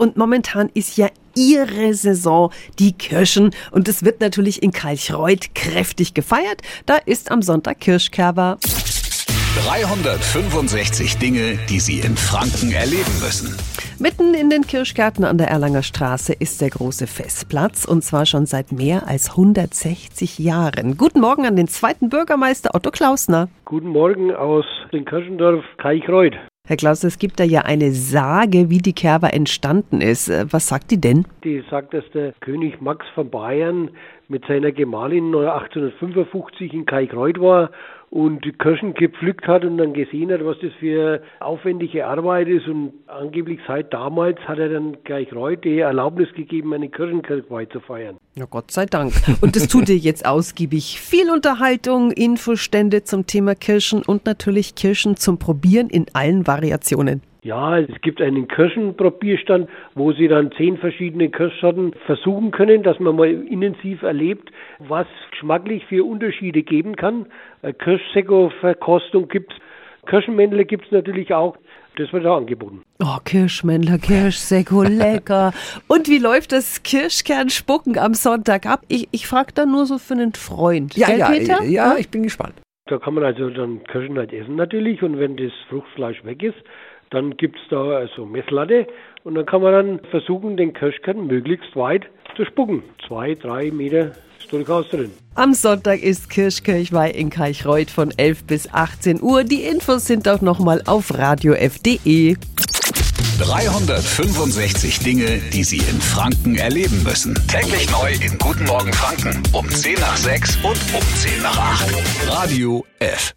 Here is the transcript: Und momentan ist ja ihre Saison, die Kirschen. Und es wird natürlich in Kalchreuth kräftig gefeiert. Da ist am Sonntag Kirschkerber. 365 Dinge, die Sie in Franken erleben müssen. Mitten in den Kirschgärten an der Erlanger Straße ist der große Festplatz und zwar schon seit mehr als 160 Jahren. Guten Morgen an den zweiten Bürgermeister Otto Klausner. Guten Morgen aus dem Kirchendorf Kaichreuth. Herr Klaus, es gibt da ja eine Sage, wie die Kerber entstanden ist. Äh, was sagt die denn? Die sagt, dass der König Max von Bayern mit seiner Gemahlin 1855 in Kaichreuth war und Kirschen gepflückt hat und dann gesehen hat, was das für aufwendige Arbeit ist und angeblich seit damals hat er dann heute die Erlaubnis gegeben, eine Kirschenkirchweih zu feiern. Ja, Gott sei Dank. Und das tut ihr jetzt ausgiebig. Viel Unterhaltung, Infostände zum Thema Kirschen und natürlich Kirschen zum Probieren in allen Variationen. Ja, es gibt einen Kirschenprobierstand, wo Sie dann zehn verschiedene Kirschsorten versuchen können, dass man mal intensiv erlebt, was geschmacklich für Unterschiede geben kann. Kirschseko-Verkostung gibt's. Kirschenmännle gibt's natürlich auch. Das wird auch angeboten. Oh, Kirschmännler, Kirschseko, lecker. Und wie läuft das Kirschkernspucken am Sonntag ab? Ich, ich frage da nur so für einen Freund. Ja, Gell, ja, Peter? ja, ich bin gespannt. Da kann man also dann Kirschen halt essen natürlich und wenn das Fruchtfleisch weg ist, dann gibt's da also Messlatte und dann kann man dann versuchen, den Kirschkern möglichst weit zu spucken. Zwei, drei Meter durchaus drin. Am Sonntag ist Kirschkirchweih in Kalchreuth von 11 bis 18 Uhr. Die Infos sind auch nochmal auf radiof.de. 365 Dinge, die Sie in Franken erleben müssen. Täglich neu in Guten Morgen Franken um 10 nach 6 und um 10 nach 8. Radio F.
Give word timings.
Und 0.00 0.16
momentan 0.16 0.70
ist 0.72 0.96
ja 0.96 1.08
ihre 1.36 1.92
Saison, 1.92 2.50
die 2.78 2.92
Kirschen. 2.92 3.50
Und 3.70 3.86
es 3.86 4.02
wird 4.02 4.22
natürlich 4.22 4.62
in 4.62 4.70
Kalchreuth 4.72 5.54
kräftig 5.54 6.14
gefeiert. 6.14 6.62
Da 6.86 6.96
ist 6.96 7.30
am 7.30 7.42
Sonntag 7.42 7.80
Kirschkerber. 7.80 8.56
365 9.66 11.18
Dinge, 11.18 11.58
die 11.68 11.80
Sie 11.80 11.98
in 11.98 12.16
Franken 12.16 12.72
erleben 12.72 13.12
müssen. 13.20 13.54
Mitten 13.98 14.32
in 14.32 14.48
den 14.48 14.66
Kirschgärten 14.66 15.26
an 15.26 15.36
der 15.36 15.48
Erlanger 15.48 15.82
Straße 15.82 16.32
ist 16.32 16.62
der 16.62 16.70
große 16.70 17.06
Festplatz 17.06 17.84
und 17.84 18.02
zwar 18.02 18.24
schon 18.24 18.46
seit 18.46 18.72
mehr 18.72 19.06
als 19.06 19.32
160 19.32 20.38
Jahren. 20.38 20.96
Guten 20.96 21.20
Morgen 21.20 21.44
an 21.44 21.56
den 21.56 21.68
zweiten 21.68 22.08
Bürgermeister 22.08 22.70
Otto 22.74 22.90
Klausner. 22.90 23.48
Guten 23.66 23.88
Morgen 23.88 24.34
aus 24.34 24.64
dem 24.94 25.04
Kirchendorf 25.04 25.62
Kaichreuth. 25.76 26.38
Herr 26.70 26.76
Klaus, 26.76 27.02
es 27.02 27.18
gibt 27.18 27.40
da 27.40 27.42
ja 27.42 27.62
eine 27.62 27.90
Sage, 27.90 28.70
wie 28.70 28.78
die 28.78 28.92
Kerber 28.92 29.34
entstanden 29.34 30.00
ist. 30.00 30.28
Äh, 30.28 30.44
was 30.52 30.68
sagt 30.68 30.92
die 30.92 31.00
denn? 31.00 31.26
Die 31.42 31.64
sagt, 31.68 31.92
dass 31.92 32.08
der 32.14 32.32
König 32.38 32.80
Max 32.80 33.04
von 33.12 33.28
Bayern 33.28 33.90
mit 34.28 34.44
seiner 34.46 34.70
Gemahlin 34.70 35.34
1855 35.34 36.72
in 36.72 36.86
Kaichreuth 36.86 37.40
war 37.40 37.72
und 38.10 38.42
Kirschen 38.60 38.94
gepflückt 38.94 39.48
hat 39.48 39.64
und 39.64 39.78
dann 39.78 39.94
gesehen 39.94 40.30
hat, 40.30 40.44
was 40.44 40.60
das 40.60 40.72
für 40.74 41.22
aufwendige 41.40 42.06
Arbeit 42.06 42.46
ist 42.46 42.68
und 42.68 42.92
angeblich 43.08 43.58
seit 43.66 43.92
damals 43.92 44.38
hat 44.46 44.60
er 44.60 44.68
dann 44.68 44.96
heute 45.34 45.62
die 45.62 45.80
Erlaubnis 45.80 46.32
gegeben, 46.34 46.72
eine 46.72 46.88
Kirschenkirchweih 46.88 47.66
zu 47.66 47.80
feiern. 47.80 48.16
Ja, 48.40 48.46
Gott 48.48 48.70
sei 48.70 48.86
Dank. 48.86 49.12
Und 49.42 49.54
das 49.54 49.68
tut 49.68 49.90
ihr 49.90 49.98
jetzt 49.98 50.24
ausgiebig. 50.24 50.98
Viel 50.98 51.30
Unterhaltung, 51.30 52.10
Infostände 52.10 53.04
zum 53.04 53.26
Thema 53.26 53.54
Kirschen 53.54 54.02
und 54.02 54.24
natürlich 54.24 54.74
Kirschen 54.74 55.16
zum 55.16 55.38
Probieren 55.38 55.90
in 55.90 56.06
allen 56.14 56.46
Variationen. 56.46 57.20
Ja, 57.42 57.78
es 57.78 58.00
gibt 58.00 58.22
einen 58.22 58.48
Kirschenprobierstand, 58.48 59.68
wo 59.94 60.12
Sie 60.12 60.26
dann 60.26 60.52
zehn 60.52 60.78
verschiedene 60.78 61.28
Kirschsorten 61.28 61.92
versuchen 62.06 62.50
können, 62.50 62.82
dass 62.82 62.98
man 62.98 63.16
mal 63.16 63.28
intensiv 63.30 64.00
erlebt, 64.00 64.50
was 64.78 65.06
geschmacklich 65.32 65.84
für 65.84 66.02
Unterschiede 66.02 66.62
geben 66.62 66.96
kann. 66.96 67.26
Kirschseko-Verkostung 67.78 69.28
gibt's. 69.28 69.54
Kirschenmännle 70.06 70.64
gibt's 70.64 70.90
natürlich 70.90 71.34
auch. 71.34 71.58
Das 72.00 72.10
wird 72.14 72.24
auch 72.24 72.38
angeboten. 72.38 72.82
Oh, 73.02 73.18
Kirschmännler, 73.22 73.98
Kirschseko, 73.98 74.82
lecker. 74.88 75.52
Und 75.86 76.08
wie 76.08 76.18
läuft 76.18 76.52
das 76.52 76.82
Kirschkernspucken 76.82 77.98
am 77.98 78.14
Sonntag 78.14 78.64
ab? 78.64 78.80
Ich, 78.88 79.08
ich 79.12 79.26
frage 79.26 79.52
da 79.54 79.66
nur 79.66 79.84
so 79.84 79.98
für 79.98 80.14
einen 80.14 80.32
Freund. 80.32 80.96
Ja, 80.96 81.08
Gell, 81.08 81.18
ja, 81.18 81.28
Peter? 81.28 81.62
ja, 81.64 81.96
ich 81.98 82.08
bin 82.08 82.22
gespannt. 82.22 82.54
Da 82.86 82.98
kann 82.98 83.12
man 83.12 83.24
also 83.24 83.50
dann 83.50 83.84
Kirschen 83.84 84.16
halt 84.16 84.32
essen 84.32 84.56
natürlich 84.56 85.02
und 85.02 85.18
wenn 85.18 85.36
das 85.36 85.52
Fruchtfleisch 85.68 86.24
weg 86.24 86.42
ist, 86.42 86.56
dann 87.10 87.36
gibt's 87.36 87.60
da 87.68 87.82
also 87.82 88.24
Messlatte 88.24 88.86
und 89.22 89.34
dann 89.34 89.44
kann 89.44 89.60
man 89.60 89.72
dann 89.72 90.00
versuchen, 90.10 90.56
den 90.56 90.72
Kirschkern 90.72 91.26
möglichst 91.26 91.76
weit 91.76 92.06
zu 92.34 92.46
spucken. 92.46 92.82
Zwei, 93.06 93.34
drei 93.34 93.70
Meter 93.70 94.12
durchaus 94.50 94.88
drin. 94.88 95.12
Am 95.34 95.54
Sonntag 95.54 96.02
ist 96.02 96.28
Kirschkirchweih 96.28 97.10
in 97.10 97.30
Kalchreuth 97.30 97.90
von 97.90 98.10
11 98.16 98.44
bis 98.44 98.72
18 98.72 99.22
Uhr. 99.22 99.44
Die 99.44 99.62
Infos 99.62 100.06
sind 100.06 100.28
auch 100.28 100.40
nochmal 100.40 100.82
auf 100.86 101.16
radiof.de. 101.16 102.36
365 103.38 104.98
Dinge, 104.98 105.38
die 105.52 105.64
Sie 105.64 105.78
in 105.78 106.00
Franken 106.00 106.56
erleben 106.56 107.02
müssen. 107.02 107.34
Täglich 107.48 107.90
neu 107.90 108.12
in 108.12 108.36
Guten 108.38 108.64
Morgen 108.64 108.92
Franken 108.92 109.42
um 109.52 109.66
10 109.68 109.94
nach 109.94 110.16
6 110.16 110.56
und 110.56 110.78
um 110.94 111.02
10 111.16 111.42
nach 111.42 111.56
8. 111.56 112.28
Radio 112.28 112.84
F. 112.98 113.32